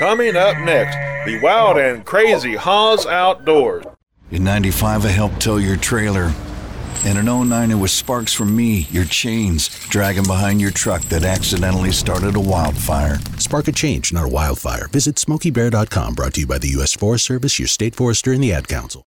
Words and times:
Coming 0.00 0.34
up 0.34 0.56
next, 0.60 0.96
the 1.26 1.38
wild 1.42 1.76
and 1.76 2.06
crazy 2.06 2.54
Hawes 2.54 3.04
Outdoors. 3.04 3.84
In 4.30 4.42
95, 4.42 5.04
I 5.04 5.08
helped 5.08 5.42
tow 5.42 5.58
your 5.58 5.76
trailer. 5.76 6.32
And 7.04 7.18
in 7.18 7.26
09, 7.26 7.70
it 7.70 7.74
was 7.74 7.92
sparks 7.92 8.32
from 8.32 8.56
me, 8.56 8.86
your 8.90 9.04
chains, 9.04 9.68
dragging 9.90 10.24
behind 10.24 10.58
your 10.58 10.70
truck 10.70 11.02
that 11.10 11.22
accidentally 11.22 11.92
started 11.92 12.34
a 12.34 12.40
wildfire. 12.40 13.18
Spark 13.36 13.68
a 13.68 13.72
change, 13.72 14.10
not 14.10 14.24
a 14.24 14.28
wildfire. 14.28 14.88
Visit 14.88 15.16
SmokeyBear.com, 15.16 16.14
brought 16.14 16.32
to 16.32 16.40
you 16.40 16.46
by 16.46 16.56
the 16.56 16.68
U.S. 16.68 16.94
Forest 16.94 17.26
Service, 17.26 17.58
your 17.58 17.68
state 17.68 17.94
forester, 17.94 18.32
and 18.32 18.42
the 18.42 18.54
Ad 18.54 18.68
Council. 18.68 19.04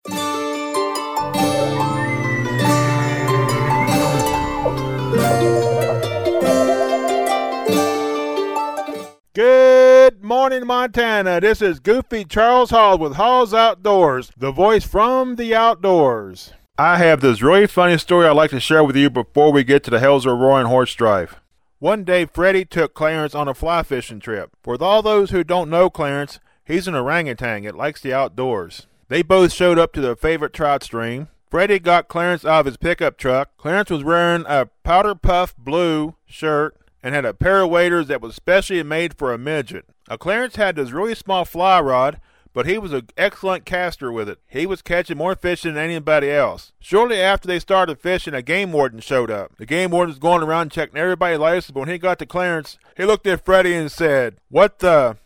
Morning, 10.48 10.66
Montana. 10.66 11.42
This 11.42 11.60
is 11.60 11.78
Goofy 11.78 12.24
Charles 12.24 12.70
Hall 12.70 12.96
with 12.96 13.16
Hall's 13.16 13.52
Outdoors, 13.52 14.32
the 14.34 14.50
voice 14.50 14.82
from 14.82 15.36
the 15.36 15.54
outdoors. 15.54 16.54
I 16.78 16.96
have 16.96 17.20
this 17.20 17.42
really 17.42 17.66
funny 17.66 17.98
story 17.98 18.26
I'd 18.26 18.30
like 18.30 18.52
to 18.52 18.58
share 18.58 18.82
with 18.82 18.96
you 18.96 19.10
before 19.10 19.52
we 19.52 19.62
get 19.62 19.84
to 19.84 19.90
the 19.90 20.00
Hells 20.00 20.24
Are 20.24 20.34
Roaring 20.34 20.68
Horse 20.68 20.94
Drive. 20.94 21.38
One 21.80 22.02
day, 22.02 22.24
Freddie 22.24 22.64
took 22.64 22.94
Clarence 22.94 23.34
on 23.34 23.46
a 23.46 23.52
fly 23.52 23.82
fishing 23.82 24.20
trip. 24.20 24.52
For 24.62 24.82
all 24.82 25.02
those 25.02 25.28
who 25.32 25.44
don't 25.44 25.68
know 25.68 25.90
Clarence, 25.90 26.40
he's 26.64 26.88
an 26.88 26.94
orangutan 26.94 27.64
that 27.64 27.76
likes 27.76 28.00
the 28.00 28.14
outdoors. 28.14 28.86
They 29.08 29.20
both 29.20 29.52
showed 29.52 29.78
up 29.78 29.92
to 29.92 30.00
their 30.00 30.16
favorite 30.16 30.54
trout 30.54 30.82
stream. 30.82 31.28
Freddie 31.50 31.78
got 31.78 32.08
Clarence 32.08 32.46
out 32.46 32.60
of 32.60 32.66
his 32.66 32.78
pickup 32.78 33.18
truck. 33.18 33.50
Clarence 33.58 33.90
was 33.90 34.02
wearing 34.02 34.46
a 34.48 34.70
powder 34.82 35.14
puff 35.14 35.54
blue 35.58 36.14
shirt 36.24 36.74
and 37.02 37.14
had 37.14 37.26
a 37.26 37.34
pair 37.34 37.60
of 37.60 37.68
waders 37.68 38.08
that 38.08 38.22
was 38.22 38.34
specially 38.34 38.82
made 38.82 39.12
for 39.12 39.30
a 39.34 39.36
midget. 39.36 39.84
Now, 40.08 40.16
Clarence 40.16 40.56
had 40.56 40.76
this 40.76 40.90
really 40.90 41.14
small 41.14 41.44
fly 41.44 41.80
rod, 41.80 42.20
but 42.54 42.66
he 42.66 42.78
was 42.78 42.92
an 42.92 43.08
excellent 43.16 43.64
caster 43.64 44.10
with 44.10 44.28
it. 44.28 44.38
He 44.48 44.64
was 44.66 44.80
catching 44.80 45.18
more 45.18 45.34
fish 45.34 45.62
than 45.62 45.76
anybody 45.76 46.30
else. 46.30 46.72
Shortly 46.80 47.20
after 47.20 47.46
they 47.46 47.60
started 47.60 48.00
fishing, 48.00 48.34
a 48.34 48.42
game 48.42 48.72
warden 48.72 49.00
showed 49.00 49.30
up. 49.30 49.56
The 49.58 49.66
game 49.66 49.90
warden 49.90 50.10
was 50.10 50.18
going 50.18 50.42
around 50.42 50.72
checking 50.72 50.96
everybody's 50.96 51.38
license, 51.38 51.72
but 51.72 51.80
when 51.80 51.88
he 51.90 51.98
got 51.98 52.18
to 52.20 52.26
Clarence, 52.26 52.78
he 52.96 53.04
looked 53.04 53.26
at 53.26 53.44
Freddie 53.44 53.74
and 53.74 53.92
said, 53.92 54.36
What 54.48 54.78
the 54.78 55.18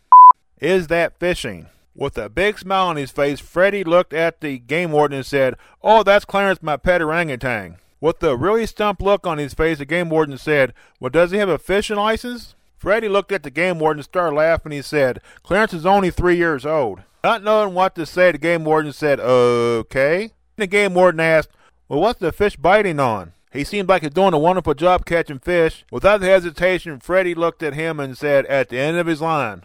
is 0.58 0.88
that 0.88 1.18
fishing? 1.18 1.68
With 1.94 2.16
a 2.18 2.28
big 2.28 2.58
smile 2.58 2.86
on 2.88 2.96
his 2.96 3.10
face, 3.10 3.38
Freddie 3.38 3.84
looked 3.84 4.12
at 4.12 4.40
the 4.40 4.58
game 4.58 4.92
warden 4.92 5.18
and 5.18 5.26
said, 5.26 5.56
Oh, 5.82 6.02
that's 6.02 6.24
Clarence, 6.24 6.62
my 6.62 6.76
pet 6.76 7.02
orangutan. 7.02 7.76
With 8.00 8.22
a 8.22 8.36
really 8.36 8.66
stumped 8.66 9.00
look 9.00 9.26
on 9.26 9.38
his 9.38 9.54
face, 9.54 9.78
the 9.78 9.84
game 9.84 10.08
warden 10.08 10.38
said, 10.38 10.74
Well, 10.98 11.10
does 11.10 11.30
he 11.30 11.38
have 11.38 11.48
a 11.48 11.58
fishing 11.58 11.96
license? 11.96 12.54
Freddie 12.82 13.08
looked 13.08 13.30
at 13.30 13.44
the 13.44 13.50
game 13.50 13.78
warden 13.78 14.00
and 14.00 14.04
started 14.04 14.34
laughing. 14.34 14.72
He 14.72 14.82
said, 14.82 15.20
Clarence 15.44 15.72
is 15.72 15.86
only 15.86 16.10
three 16.10 16.36
years 16.36 16.66
old. 16.66 17.02
Not 17.22 17.44
knowing 17.44 17.74
what 17.74 17.94
to 17.94 18.04
say, 18.04 18.32
the 18.32 18.38
game 18.38 18.64
warden 18.64 18.92
said, 18.92 19.20
Okay. 19.20 20.32
The 20.56 20.66
game 20.66 20.92
warden 20.92 21.20
asked, 21.20 21.50
Well, 21.88 22.00
what's 22.00 22.18
the 22.18 22.32
fish 22.32 22.56
biting 22.56 22.98
on? 22.98 23.34
He 23.52 23.62
seemed 23.62 23.88
like 23.88 24.02
he's 24.02 24.10
doing 24.10 24.34
a 24.34 24.38
wonderful 24.38 24.74
job 24.74 25.06
catching 25.06 25.38
fish. 25.38 25.84
Without 25.92 26.22
hesitation, 26.22 26.98
Freddie 26.98 27.36
looked 27.36 27.62
at 27.62 27.74
him 27.74 28.00
and 28.00 28.18
said, 28.18 28.46
At 28.46 28.70
the 28.70 28.80
end 28.80 28.96
of 28.96 29.06
his 29.06 29.20
line. 29.20 29.62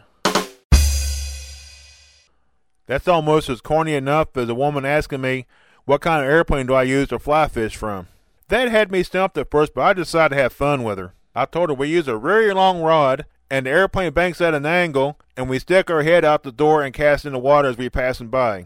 That's 2.85 3.07
almost 3.07 3.49
as 3.49 3.61
corny 3.61 3.95
enough 3.95 4.37
as 4.37 4.47
a 4.47 4.53
woman 4.53 4.85
asking 4.85 5.21
me, 5.21 5.47
What 5.85 6.01
kind 6.01 6.23
of 6.23 6.29
airplane 6.29 6.67
do 6.67 6.75
I 6.75 6.83
use 6.83 7.07
to 7.07 7.17
fly 7.17 7.47
fish 7.47 7.75
from? 7.75 8.09
That 8.49 8.69
had 8.69 8.91
me 8.91 9.01
stumped 9.01 9.39
at 9.39 9.49
first, 9.49 9.73
but 9.73 9.81
I 9.81 9.93
decided 9.93 10.35
to 10.35 10.41
have 10.43 10.53
fun 10.53 10.83
with 10.83 10.99
her. 10.99 11.13
I 11.37 11.45
told 11.45 11.69
her 11.69 11.75
we 11.75 11.89
use 11.89 12.07
a 12.07 12.17
very 12.17 12.51
long 12.51 12.81
rod, 12.81 13.27
and 13.51 13.67
the 13.67 13.69
airplane 13.69 14.11
banks 14.11 14.41
at 14.41 14.55
an 14.55 14.65
angle, 14.65 15.19
and 15.37 15.47
we 15.47 15.59
stick 15.59 15.87
our 15.91 16.01
head 16.01 16.25
out 16.25 16.41
the 16.41 16.51
door 16.51 16.81
and 16.81 16.91
cast 16.91 17.25
in 17.25 17.33
the 17.33 17.37
water 17.37 17.67
as 17.69 17.77
we 17.77 17.91
passing 17.91 18.29
by. 18.29 18.65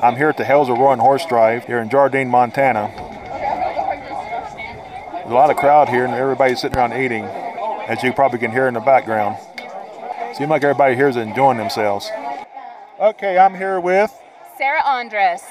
I'm 0.00 0.14
here 0.14 0.28
at 0.28 0.36
the 0.36 0.44
Hells 0.44 0.68
of 0.68 0.78
Roaring 0.78 1.00
Horse 1.00 1.26
Drive 1.26 1.64
here 1.64 1.80
in 1.80 1.90
Jardine, 1.90 2.28
Montana. 2.28 2.92
There's 5.14 5.32
a 5.32 5.34
lot 5.34 5.50
of 5.50 5.56
crowd 5.56 5.88
here, 5.88 6.04
and 6.04 6.14
everybody's 6.14 6.60
sitting 6.60 6.78
around 6.78 6.92
eating, 6.92 7.24
as 7.24 8.04
you 8.04 8.12
probably 8.12 8.38
can 8.38 8.52
hear 8.52 8.68
in 8.68 8.74
the 8.74 8.80
background. 8.80 9.36
Seems 10.36 10.48
like 10.48 10.62
everybody 10.62 10.94
here 10.94 11.08
is 11.08 11.16
enjoying 11.16 11.58
themselves. 11.58 12.08
Okay, 13.00 13.36
I'm 13.36 13.56
here 13.56 13.80
with. 13.80 14.16
Sarah 14.56 14.84
Andres. 14.84 15.42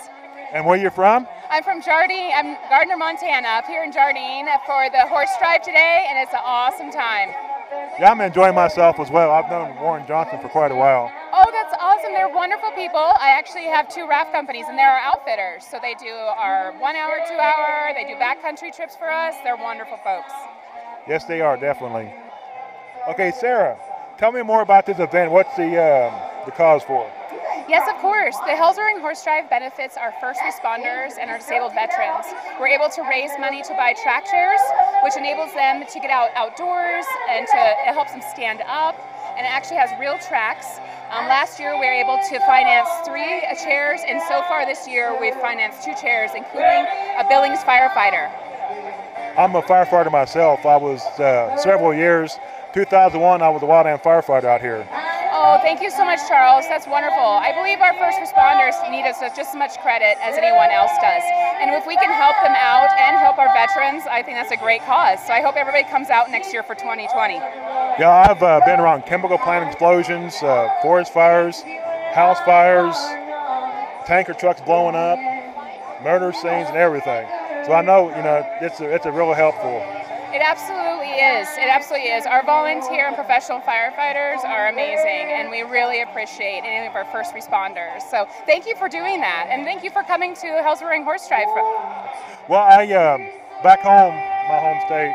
And 0.54 0.66
where 0.66 0.78
you 0.78 0.90
from? 0.90 1.28
I'm 1.52 1.64
from 1.64 1.82
Jardine. 1.82 2.32
I'm 2.34 2.56
Gardiner, 2.70 2.96
Montana, 2.96 3.46
up 3.60 3.66
here 3.68 3.84
in 3.84 3.92
Jardine 3.92 4.48
for 4.66 4.88
the 4.90 5.06
horse 5.08 5.30
drive 5.38 5.62
today, 5.62 6.08
and 6.08 6.18
it's 6.18 6.32
an 6.32 6.40
awesome 6.46 6.90
time. 6.92 7.28
Yeah, 8.00 8.10
I'm 8.10 8.22
enjoying 8.22 8.56
myself 8.56 9.02
as 9.02 9.12
well. 9.12 9.32
I've 9.32 9.52
known 9.52 9.76
Warren 9.76 10.08
Johnson 10.08 10.40
for 10.40 10.48
quite 10.48 10.72
a 10.72 10.76
while. 10.76 11.12
Oh, 11.34 11.44
that's 11.52 11.76
awesome. 11.78 12.14
They're 12.14 12.34
wonderful 12.34 12.72
people. 12.72 13.04
I 13.20 13.36
actually 13.38 13.66
have 13.66 13.94
two 13.94 14.08
raft 14.08 14.32
companies, 14.32 14.64
and 14.70 14.78
they're 14.78 14.90
our 14.90 15.02
outfitters. 15.02 15.66
So 15.66 15.78
they 15.82 15.94
do 15.96 16.14
our 16.14 16.72
one 16.80 16.96
hour, 16.96 17.20
two 17.28 17.36
hour, 17.36 17.92
they 17.96 18.06
do 18.06 18.16
backcountry 18.16 18.74
trips 18.74 18.96
for 18.96 19.12
us. 19.12 19.36
They're 19.44 19.58
wonderful 19.58 19.98
folks. 20.06 20.32
Yes, 21.06 21.26
they 21.26 21.42
are, 21.42 21.58
definitely. 21.58 22.14
Okay, 23.10 23.34
Sarah, 23.38 23.78
tell 24.18 24.32
me 24.32 24.42
more 24.42 24.62
about 24.62 24.86
this 24.86 25.00
event. 25.00 25.32
What's 25.32 25.54
the, 25.58 25.68
um, 25.68 26.46
the 26.46 26.52
cause 26.52 26.82
for 26.84 27.06
it? 27.08 27.21
Yes, 27.72 27.88
of 27.88 27.96
course. 28.02 28.36
The 28.44 28.52
Hells 28.52 28.76
Roaring 28.78 29.00
Horse 29.00 29.24
Drive 29.24 29.50
benefits 29.50 29.96
our 29.96 30.12
first 30.20 30.42
responders 30.42 31.16
and 31.16 31.32
our 31.32 31.38
disabled 31.38 31.72
veterans. 31.72 32.28
We're 32.60 32.68
able 32.68 32.90
to 32.90 33.02
raise 33.08 33.32
money 33.40 33.64
to 33.64 33.74
buy 33.80 33.96
track 34.04 34.26
chairs, 34.28 34.60
which 35.06 35.16
enables 35.16 35.54
them 35.54 35.88
to 35.88 36.00
get 36.02 36.12
out 36.12 36.36
outdoors 36.36 37.06
and 37.30 37.48
to 37.48 37.56
it 37.88 37.96
helps 37.96 38.12
them 38.12 38.20
stand 38.30 38.60
up. 38.68 39.00
And 39.40 39.48
it 39.48 39.50
actually 39.50 39.78
has 39.78 39.88
real 40.02 40.20
tracks. 40.20 40.84
Um, 41.16 41.32
last 41.32 41.62
year, 41.64 41.72
we 41.80 41.88
were 41.88 41.96
able 41.96 42.20
to 42.20 42.40
finance 42.44 42.90
three 43.08 43.40
uh, 43.48 43.56
chairs, 43.56 44.02
and 44.06 44.20
so 44.28 44.44
far 44.52 44.66
this 44.66 44.86
year, 44.86 45.16
we've 45.22 45.40
financed 45.40 45.82
two 45.88 45.96
chairs, 45.96 46.32
including 46.36 46.84
a 47.16 47.24
Billings 47.30 47.64
firefighter. 47.64 48.28
I'm 49.40 49.56
a 49.56 49.62
firefighter 49.62 50.12
myself. 50.12 50.66
I 50.66 50.76
was 50.76 51.00
uh, 51.22 51.56
several 51.56 51.94
years. 51.94 52.38
2001, 52.74 53.42
I 53.42 53.48
was 53.48 53.64
a 53.64 53.66
wildland 53.66 54.04
firefighter 54.04 54.52
out 54.52 54.60
here. 54.60 54.86
Oh, 55.44 55.58
thank 55.58 55.82
you 55.82 55.90
so 55.90 56.06
much, 56.06 56.22
Charles. 56.30 56.68
That's 56.70 56.86
wonderful. 56.86 57.18
I 57.18 57.50
believe 57.50 57.82
our 57.82 57.98
first 57.98 58.22
responders 58.22 58.78
need 58.94 59.10
us 59.10 59.18
just 59.34 59.50
as 59.50 59.56
much 59.56 59.74
credit 59.82 60.14
as 60.22 60.38
anyone 60.38 60.70
else 60.70 60.94
does. 61.02 61.24
And 61.58 61.74
if 61.74 61.88
we 61.88 61.98
can 61.98 62.14
help 62.14 62.38
them 62.46 62.54
out 62.54 62.94
and 63.02 63.18
help 63.18 63.40
our 63.40 63.50
veterans, 63.50 64.06
I 64.06 64.22
think 64.22 64.38
that's 64.38 64.52
a 64.52 64.62
great 64.62 64.86
cause. 64.86 65.18
So 65.26 65.34
I 65.34 65.42
hope 65.42 65.56
everybody 65.58 65.84
comes 65.90 66.12
out 66.12 66.30
next 66.30 66.54
year 66.54 66.62
for 66.62 66.76
2020. 66.76 67.42
Yeah, 67.42 68.30
I've 68.30 68.44
uh, 68.44 68.62
been 68.68 68.80
around 68.80 69.08
chemical 69.08 69.40
plant 69.40 69.66
explosions, 69.66 70.38
uh, 70.44 70.70
forest 70.84 71.12
fires, 71.12 71.64
house 72.14 72.38
fires, 72.46 72.94
tanker 74.06 74.38
trucks 74.38 74.62
blowing 74.62 74.94
up, 74.94 75.18
murder 76.04 76.34
scenes, 76.34 76.70
and 76.70 76.78
everything. 76.78 77.26
So 77.66 77.74
I 77.74 77.82
know, 77.82 78.10
you 78.16 78.22
know, 78.22 78.46
it's 78.62 78.80
a, 78.80 78.94
it's 78.94 79.08
a 79.08 79.12
real 79.12 79.34
helpful. 79.34 79.82
It 80.34 80.42
absolutely 80.42 81.12
is. 81.12 81.48
It 81.58 81.68
absolutely 81.68 82.08
is. 82.08 82.26
Our 82.26 82.42
volunteer 82.46 83.08
and 83.08 83.16
professional 83.16 83.60
firefighters 83.60 84.40
are 84.46 84.70
amazing, 84.70 85.28
and 85.28 85.52
we 85.52 85.64
really 85.64 86.02
appreciate 86.04 86.64
any 86.64 86.88
of 86.88 86.96
our 86.96 87.04
first 87.12 87.34
responders. 87.36 88.02
So 88.10 88.26
thank 88.46 88.66
you 88.66 88.76
for 88.78 88.88
doing 88.88 89.20
that, 89.20 89.48
and 89.50 89.66
thank 89.66 89.84
you 89.84 89.90
for 89.90 90.04
coming 90.04 90.34
to 90.36 90.48
Hells 90.64 90.82
Roaring 90.82 91.04
Horse 91.04 91.28
Drive. 91.28 91.48
Well, 92.48 92.64
I 92.64 92.88
uh, 92.88 93.18
back 93.62 93.82
home, 93.82 94.16
my 94.48 94.60
home 94.60 94.80
state, 94.88 95.12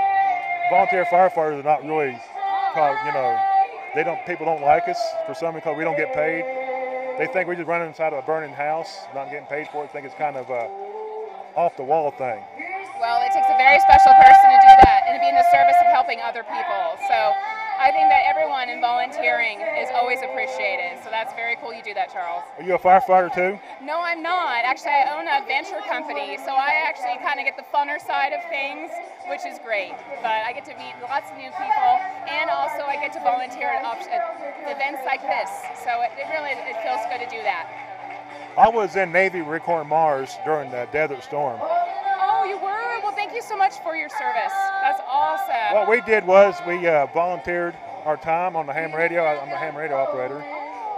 volunteer 0.68 1.06
firefighters 1.06 1.60
are 1.60 1.62
not 1.62 1.82
really, 1.82 2.12
you 2.12 3.12
know, 3.16 3.40
they 3.94 4.04
don't. 4.04 4.20
People 4.26 4.44
don't 4.44 4.60
like 4.60 4.86
us 4.86 5.00
for 5.26 5.32
some 5.32 5.54
because 5.54 5.78
we 5.78 5.84
don't 5.84 5.96
get 5.96 6.12
paid. 6.12 6.44
They 7.16 7.26
think 7.32 7.48
we're 7.48 7.56
just 7.56 7.68
running 7.68 7.88
inside 7.88 8.12
of 8.12 8.22
a 8.22 8.26
burning 8.26 8.52
house, 8.52 9.08
not 9.14 9.30
getting 9.30 9.46
paid 9.46 9.68
for 9.72 9.84
it. 9.84 9.90
Think 9.92 10.04
it's 10.04 10.14
kind 10.14 10.36
of 10.36 10.50
a 10.50 10.68
off 11.56 11.74
the 11.78 11.84
wall 11.84 12.10
thing. 12.10 12.44
Well, 13.00 13.20
it 13.24 13.32
takes 13.32 13.48
a 13.48 13.56
very 13.56 13.80
special 13.80 14.12
person 14.12 14.44
to 14.52 14.58
do 14.60 14.72
that 14.80 14.85
be 15.26 15.30
in 15.30 15.34
the 15.34 15.50
service 15.50 15.74
of 15.82 15.90
helping 15.90 16.22
other 16.22 16.46
people. 16.46 16.84
So 17.10 17.18
I 17.76 17.90
think 17.90 18.08
that 18.08 18.22
everyone 18.30 18.70
in 18.70 18.80
volunteering 18.80 19.58
is 19.58 19.90
always 19.92 20.22
appreciated. 20.22 21.02
So 21.02 21.10
that's 21.10 21.34
very 21.34 21.58
cool 21.58 21.74
you 21.74 21.82
do 21.82 21.94
that, 21.94 22.12
Charles. 22.14 22.46
Are 22.56 22.62
you 22.62 22.74
a 22.74 22.78
firefighter 22.78 23.34
too? 23.34 23.58
No, 23.82 24.00
I'm 24.00 24.22
not. 24.22 24.62
Actually, 24.62 25.02
I 25.02 25.18
own 25.18 25.26
a 25.26 25.42
venture 25.44 25.82
company, 25.90 26.38
so 26.46 26.54
I 26.54 26.86
actually 26.86 27.18
kind 27.26 27.42
of 27.42 27.44
get 27.44 27.58
the 27.58 27.66
funner 27.74 27.98
side 27.98 28.32
of 28.32 28.40
things, 28.48 28.94
which 29.26 29.42
is 29.42 29.58
great. 29.66 29.98
But 30.22 30.46
I 30.46 30.54
get 30.54 30.64
to 30.70 30.74
meet 30.78 30.94
lots 31.02 31.28
of 31.30 31.36
new 31.36 31.50
people, 31.58 31.92
and 32.30 32.48
also 32.48 32.86
I 32.86 32.96
get 33.02 33.12
to 33.18 33.20
volunteer 33.20 33.68
at, 33.68 33.82
events 34.70 35.02
like 35.04 35.22
this. 35.26 35.50
So 35.82 35.90
it, 36.06 36.14
it 36.16 36.30
really 36.30 36.54
it 36.54 36.78
feels 36.86 37.02
good 37.10 37.20
to 37.20 37.28
do 37.28 37.42
that. 37.42 37.66
I 38.56 38.70
was 38.70 38.96
in 38.96 39.12
Navy 39.12 39.42
Recon 39.42 39.86
Mars 39.88 40.38
during 40.46 40.70
the 40.70 40.88
Desert 40.92 41.22
Storm. 41.22 41.60
Oh, 41.60 42.44
you 42.48 42.56
were? 42.56 43.02
Well, 43.02 43.12
thank 43.12 43.34
you 43.34 43.35
so 43.46 43.56
much 43.56 43.78
for 43.82 43.94
your 43.94 44.08
service. 44.08 44.52
That's 44.82 45.00
awesome. 45.08 45.74
What 45.74 45.88
we 45.88 46.00
did 46.02 46.26
was 46.26 46.54
we 46.66 46.86
uh, 46.86 47.06
volunteered 47.06 47.74
our 48.04 48.16
time 48.16 48.56
on 48.56 48.66
the 48.66 48.72
ham 48.72 48.92
radio. 48.92 49.24
I'm 49.24 49.48
a 49.48 49.56
ham 49.56 49.76
radio 49.76 49.96
operator. 49.96 50.40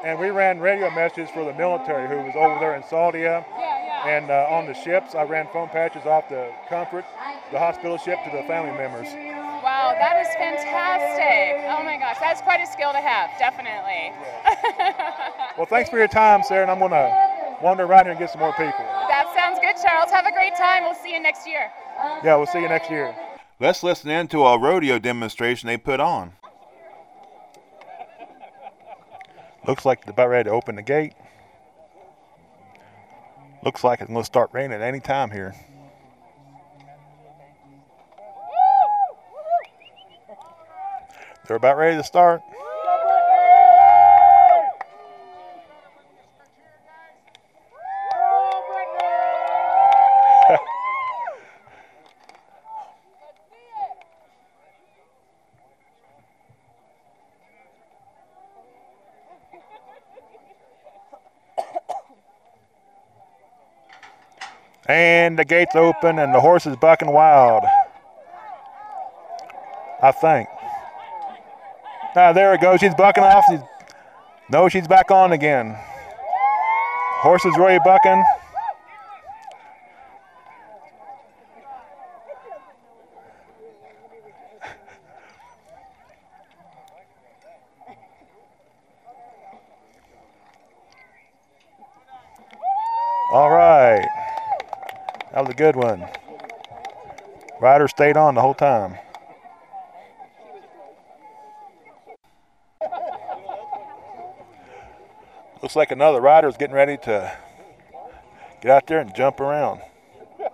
And 0.04 0.18
we 0.18 0.30
ran 0.30 0.60
radio 0.60 0.90
messages 0.90 1.28
for 1.30 1.44
the 1.44 1.52
military 1.54 2.08
who 2.08 2.22
was 2.22 2.36
over 2.36 2.58
there 2.60 2.74
in 2.76 2.84
Saudi. 2.84 3.20
Yeah, 3.20 3.44
yeah. 3.58 4.06
And 4.06 4.30
uh, 4.30 4.46
on 4.48 4.66
the 4.66 4.74
ships, 4.74 5.14
I 5.14 5.24
ran 5.24 5.48
phone 5.52 5.68
patches 5.68 6.06
off 6.06 6.28
the 6.28 6.52
Comfort, 6.68 7.04
the 7.50 7.58
hospital 7.58 7.98
ship, 7.98 8.18
to 8.24 8.30
the 8.30 8.44
family 8.44 8.70
members. 8.78 9.08
Wow, 9.12 9.48
Wow, 9.68 9.92
that 9.98 10.16
is 10.22 10.28
fantastic. 10.38 11.66
Oh 11.68 11.82
my 11.84 11.98
gosh, 11.98 12.16
that's 12.20 12.40
quite 12.40 12.60
a 12.60 12.66
skill 12.66 12.92
to 12.92 12.98
have, 12.98 13.30
definitely. 13.38 14.14
well, 15.58 15.66
thanks 15.66 15.90
for 15.90 15.98
your 15.98 16.08
time, 16.08 16.42
Sarah, 16.42 16.62
and 16.62 16.70
I'm 16.70 16.78
going 16.78 16.92
to 16.92 17.58
wander 17.60 17.84
around 17.84 18.04
here 18.04 18.12
and 18.12 18.18
get 18.18 18.30
some 18.30 18.40
more 18.40 18.54
people. 18.54 18.87
That 19.88 20.10
sounds 20.10 20.10
good, 20.10 20.10
Charles. 20.10 20.10
Have 20.10 20.26
a 20.26 20.32
great 20.32 20.56
time. 20.56 20.82
We'll 20.84 20.94
see 20.94 21.12
you 21.12 21.20
next 21.20 21.46
year. 21.46 21.70
Yeah, 22.24 22.36
we'll 22.36 22.46
see 22.46 22.60
you 22.60 22.68
next 22.68 22.90
year. 22.90 23.14
Let's 23.60 23.82
listen 23.82 24.10
in 24.10 24.28
to 24.28 24.44
a 24.44 24.58
rodeo 24.58 24.98
demonstration 24.98 25.66
they 25.66 25.76
put 25.76 26.00
on. 26.00 26.32
Looks 29.66 29.84
like 29.84 30.04
they're 30.04 30.12
about 30.12 30.28
ready 30.28 30.48
to 30.48 30.54
open 30.54 30.76
the 30.76 30.82
gate. 30.82 31.14
Looks 33.64 33.82
like 33.82 34.00
it's 34.00 34.08
going 34.08 34.20
to 34.20 34.24
start 34.24 34.50
raining 34.52 34.72
at 34.72 34.82
any 34.82 35.00
time 35.00 35.30
here. 35.30 35.54
They're 41.46 41.56
about 41.56 41.76
ready 41.76 41.96
to 41.96 42.04
start. 42.04 42.42
And 64.88 65.38
the 65.38 65.44
gate's 65.44 65.76
open 65.76 66.18
and 66.18 66.34
the 66.34 66.40
horse 66.40 66.66
is 66.66 66.74
bucking 66.76 67.12
wild. 67.12 67.64
I 70.02 70.12
think. 70.12 70.48
Ah, 72.16 72.32
there 72.32 72.54
it 72.54 72.60
goes. 72.60 72.80
She's 72.80 72.94
bucking 72.94 73.22
off. 73.22 73.44
She's, 73.50 73.60
no, 74.50 74.68
she's 74.68 74.88
back 74.88 75.10
on 75.10 75.32
again. 75.32 75.76
Horse 77.20 77.44
is 77.44 77.56
really 77.58 77.78
bucking. 77.84 78.24
All 93.30 93.50
right. 93.50 94.17
That 95.38 95.46
was 95.46 95.54
a 95.54 95.56
good 95.56 95.76
one. 95.76 96.04
Rider 97.60 97.86
stayed 97.86 98.16
on 98.16 98.34
the 98.34 98.40
whole 98.40 98.54
time. 98.54 98.98
Looks 105.62 105.76
like 105.76 105.92
another 105.92 106.20
rider 106.20 106.48
is 106.48 106.56
getting 106.56 106.74
ready 106.74 106.96
to 107.04 107.38
get 108.60 108.72
out 108.72 108.88
there 108.88 108.98
and 108.98 109.14
jump 109.14 109.38
around. 109.38 109.80
She, 110.40 110.44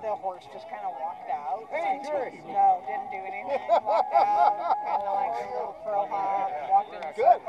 the 0.00 0.14
horse 0.16 0.44
just 0.50 0.64
kind 0.70 0.80
of 0.86 0.92
walked 0.98 1.28
out. 1.28 1.68
Hey, 1.72 2.00
Jerry. 2.06 2.40
No, 2.46 2.82
didn't 2.88 3.10
do 3.10 3.18
anything. 3.18 3.60
Walked 3.68 4.14
out, 4.14 4.76
kind 4.86 5.02
of 5.02 5.12
like 5.12 5.44
a 5.44 5.52
little 5.52 5.76
crow 5.84 6.06
hop, 6.08 6.50
walked 6.70 6.94
in 6.94 7.02
a 7.02 7.14
circle, 7.14 7.14
and 7.14 7.14
she 7.14 7.22
just. 7.22 7.45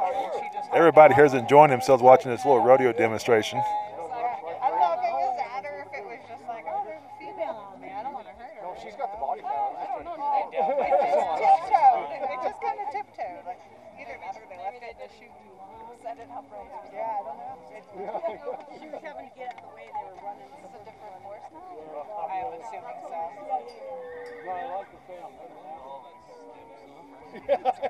Everybody 0.73 1.13
here 1.15 1.25
is 1.25 1.33
enjoying 1.33 1.71
themselves 1.71 2.03
watching 2.03 2.31
this 2.31 2.45
little 2.45 2.63
rodeo 2.63 2.93
demonstration. 2.93 3.59
I 3.59 4.69
don't 4.69 4.79
know 4.79 4.93
if 4.93 5.37
to 27.33 27.39
got 27.47 27.81
to. 27.81 27.89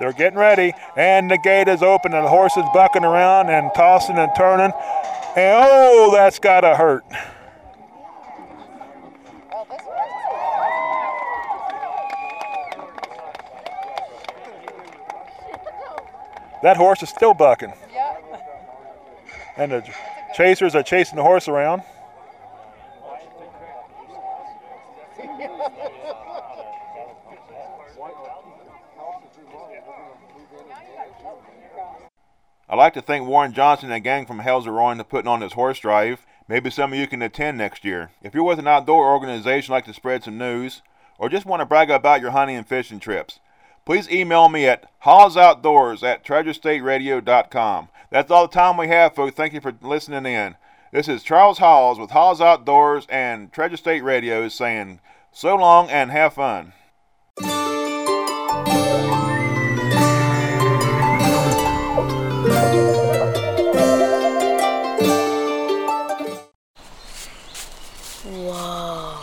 They're 0.00 0.12
getting 0.14 0.38
ready, 0.38 0.72
and 0.96 1.30
the 1.30 1.36
gate 1.36 1.68
is 1.68 1.82
open, 1.82 2.14
and 2.14 2.24
the 2.24 2.30
horse 2.30 2.56
is 2.56 2.64
bucking 2.72 3.04
around 3.04 3.50
and 3.50 3.70
tossing 3.74 4.16
and 4.16 4.32
turning. 4.34 4.72
And 5.36 5.56
oh, 5.62 6.10
that's 6.14 6.38
gotta 6.38 6.74
hurt. 6.74 7.04
That 16.62 16.76
horse 16.78 17.02
is 17.02 17.10
still 17.10 17.34
bucking. 17.34 17.72
And 19.56 19.72
the 19.72 19.94
chasers 20.34 20.74
are 20.74 20.82
chasing 20.82 21.16
the 21.16 21.22
horse 21.22 21.48
around. 21.48 21.82
I'd 32.68 32.76
like 32.76 32.94
to 32.94 33.02
thank 33.02 33.26
Warren 33.26 33.52
Johnson 33.52 33.90
and 33.90 34.04
gang 34.04 34.26
from 34.26 34.38
Hell's 34.38 34.68
Roaring 34.68 34.98
for 34.98 35.04
putting 35.04 35.26
on 35.26 35.40
this 35.40 35.54
horse 35.54 35.80
drive. 35.80 36.24
Maybe 36.46 36.70
some 36.70 36.92
of 36.92 36.98
you 37.00 37.08
can 37.08 37.20
attend 37.20 37.58
next 37.58 37.84
year. 37.84 38.12
If 38.22 38.32
you're 38.32 38.44
with 38.44 38.60
an 38.60 38.68
outdoor 38.68 39.12
organization 39.12 39.72
like 39.72 39.86
to 39.86 39.92
spread 39.92 40.22
some 40.22 40.38
news, 40.38 40.80
or 41.18 41.28
just 41.28 41.46
want 41.46 41.60
to 41.60 41.66
brag 41.66 41.90
about 41.90 42.20
your 42.20 42.30
hunting 42.30 42.56
and 42.56 42.66
fishing 42.66 43.00
trips, 43.00 43.40
please 43.84 44.08
email 44.08 44.48
me 44.48 44.66
at 44.66 44.88
hawsoutdoors 45.02 46.04
at 46.04 46.24
treasurestateradio.com. 46.24 47.88
That's 48.10 48.30
all 48.30 48.48
the 48.48 48.52
time 48.52 48.76
we 48.76 48.88
have, 48.88 49.14
folks. 49.14 49.36
Thank 49.36 49.52
you 49.52 49.60
for 49.60 49.72
listening 49.80 50.26
in. 50.26 50.56
This 50.92 51.06
is 51.06 51.22
Charles 51.22 51.58
Hawes 51.58 51.98
with 51.98 52.10
Hawes 52.10 52.40
Outdoors 52.40 53.06
and 53.08 53.52
Treasure 53.52 53.76
State 53.76 54.02
Radio 54.02 54.48
saying 54.48 54.98
so 55.32 55.54
long 55.54 55.88
and 55.88 56.10
have 56.10 56.34
fun. 56.34 56.72
Whoa. 68.24 69.16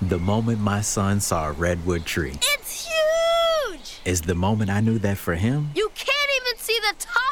The 0.00 0.18
moment 0.18 0.60
my 0.60 0.80
son 0.80 1.20
saw 1.20 1.48
a 1.48 1.52
redwood 1.52 2.04
tree 2.04 2.34
It's 2.42 2.88
huge! 2.88 4.00
is 4.04 4.22
the 4.22 4.34
moment 4.34 4.70
I 4.70 4.80
knew 4.80 4.98
that 4.98 5.16
for 5.18 5.34
him, 5.34 5.70
You 5.74 5.90
can't 5.94 6.30
even 6.40 6.58
see 6.58 6.78
the 6.80 6.94
top 6.98 7.31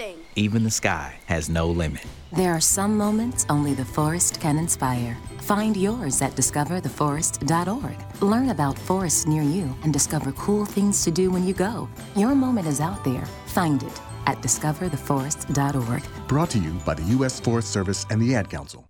of 0.00 0.16
even 0.36 0.64
the 0.64 0.70
sky 0.70 1.18
has 1.26 1.48
no 1.48 1.68
limit. 1.68 2.04
There 2.32 2.52
are 2.52 2.60
some 2.60 2.96
moments 2.96 3.44
only 3.48 3.74
the 3.74 3.84
forest 3.84 4.40
can 4.40 4.58
inspire. 4.58 5.16
Find 5.40 5.76
yours 5.76 6.22
at 6.22 6.32
discovertheforest.org. 6.32 8.22
Learn 8.22 8.50
about 8.50 8.78
forests 8.78 9.26
near 9.26 9.42
you 9.42 9.74
and 9.82 9.92
discover 9.92 10.32
cool 10.32 10.64
things 10.64 11.04
to 11.04 11.10
do 11.10 11.30
when 11.30 11.44
you 11.46 11.54
go. 11.54 11.88
Your 12.16 12.34
moment 12.34 12.66
is 12.66 12.80
out 12.80 13.04
there. 13.04 13.26
Find 13.46 13.82
it 13.82 14.00
at 14.26 14.40
discovertheforest.org. 14.40 16.28
Brought 16.28 16.50
to 16.50 16.58
you 16.58 16.72
by 16.86 16.94
the 16.94 17.02
U.S. 17.16 17.40
Forest 17.40 17.70
Service 17.70 18.06
and 18.10 18.20
the 18.20 18.34
Ad 18.34 18.48
Council. 18.48 18.89